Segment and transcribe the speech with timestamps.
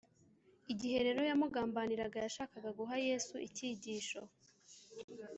[0.73, 4.21] igihe rero yamugambaniraga, yashakaga guha yesu icyigisho